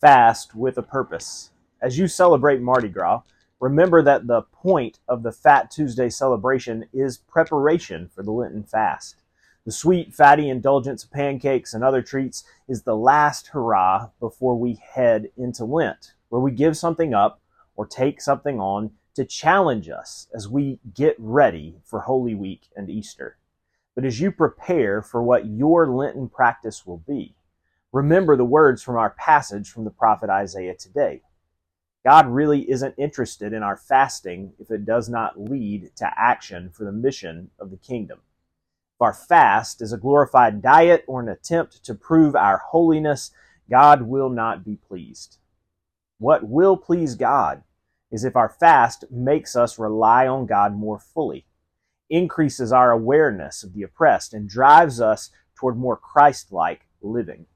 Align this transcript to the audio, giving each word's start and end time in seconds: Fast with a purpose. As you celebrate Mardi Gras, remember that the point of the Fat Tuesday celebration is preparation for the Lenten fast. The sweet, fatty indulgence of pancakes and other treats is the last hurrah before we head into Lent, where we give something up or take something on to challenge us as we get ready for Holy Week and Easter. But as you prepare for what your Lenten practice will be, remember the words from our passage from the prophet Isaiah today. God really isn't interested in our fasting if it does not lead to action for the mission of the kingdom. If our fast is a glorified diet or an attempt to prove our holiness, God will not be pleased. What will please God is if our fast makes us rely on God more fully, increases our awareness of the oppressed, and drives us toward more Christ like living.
Fast 0.00 0.54
with 0.54 0.78
a 0.78 0.82
purpose. 0.82 1.50
As 1.82 1.98
you 1.98 2.06
celebrate 2.06 2.60
Mardi 2.60 2.88
Gras, 2.88 3.22
remember 3.58 4.00
that 4.00 4.28
the 4.28 4.42
point 4.42 5.00
of 5.08 5.24
the 5.24 5.32
Fat 5.32 5.72
Tuesday 5.72 6.08
celebration 6.08 6.84
is 6.92 7.18
preparation 7.18 8.08
for 8.14 8.22
the 8.22 8.30
Lenten 8.30 8.62
fast. 8.62 9.22
The 9.64 9.72
sweet, 9.72 10.14
fatty 10.14 10.48
indulgence 10.48 11.02
of 11.02 11.10
pancakes 11.10 11.74
and 11.74 11.82
other 11.82 12.00
treats 12.00 12.44
is 12.68 12.82
the 12.82 12.94
last 12.94 13.48
hurrah 13.48 14.10
before 14.20 14.54
we 14.54 14.80
head 14.94 15.32
into 15.36 15.64
Lent, 15.64 16.12
where 16.28 16.40
we 16.40 16.52
give 16.52 16.76
something 16.76 17.12
up 17.12 17.40
or 17.74 17.84
take 17.84 18.20
something 18.20 18.60
on 18.60 18.92
to 19.14 19.24
challenge 19.24 19.88
us 19.88 20.28
as 20.32 20.48
we 20.48 20.78
get 20.94 21.16
ready 21.18 21.80
for 21.84 22.02
Holy 22.02 22.36
Week 22.36 22.68
and 22.76 22.88
Easter. 22.88 23.36
But 23.96 24.04
as 24.04 24.20
you 24.20 24.30
prepare 24.30 25.02
for 25.02 25.24
what 25.24 25.46
your 25.46 25.88
Lenten 25.88 26.28
practice 26.28 26.86
will 26.86 26.98
be, 26.98 27.34
remember 27.92 28.36
the 28.36 28.44
words 28.44 28.82
from 28.82 28.96
our 28.96 29.10
passage 29.10 29.70
from 29.70 29.84
the 29.84 29.90
prophet 29.90 30.30
Isaiah 30.30 30.74
today. 30.74 31.22
God 32.04 32.28
really 32.28 32.70
isn't 32.70 32.94
interested 32.96 33.52
in 33.52 33.62
our 33.62 33.76
fasting 33.76 34.52
if 34.58 34.70
it 34.70 34.84
does 34.84 35.08
not 35.08 35.40
lead 35.40 35.90
to 35.96 36.10
action 36.16 36.70
for 36.70 36.84
the 36.84 36.92
mission 36.92 37.50
of 37.58 37.70
the 37.70 37.76
kingdom. 37.76 38.20
If 38.96 39.02
our 39.02 39.12
fast 39.12 39.82
is 39.82 39.92
a 39.92 39.98
glorified 39.98 40.62
diet 40.62 41.04
or 41.06 41.20
an 41.20 41.28
attempt 41.28 41.84
to 41.84 41.94
prove 41.94 42.34
our 42.34 42.58
holiness, 42.58 43.30
God 43.70 44.02
will 44.02 44.30
not 44.30 44.64
be 44.64 44.76
pleased. 44.76 45.38
What 46.18 46.48
will 46.48 46.76
please 46.76 47.14
God 47.14 47.62
is 48.10 48.24
if 48.24 48.36
our 48.36 48.48
fast 48.48 49.04
makes 49.10 49.54
us 49.54 49.78
rely 49.78 50.26
on 50.26 50.46
God 50.46 50.74
more 50.74 50.98
fully, 50.98 51.46
increases 52.10 52.72
our 52.72 52.90
awareness 52.90 53.62
of 53.62 53.74
the 53.74 53.82
oppressed, 53.82 54.32
and 54.32 54.48
drives 54.48 55.00
us 55.00 55.30
toward 55.54 55.76
more 55.76 55.96
Christ 55.96 56.52
like 56.52 56.86
living. 57.02 57.46